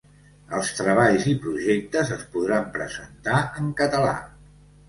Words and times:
Els 0.59 0.71
treballs 0.77 1.27
i 1.33 1.35
projectes 1.43 2.13
es 2.17 2.25
podran 2.37 2.67
presentar 2.79 3.39
en 3.63 3.73
català. 3.83 4.17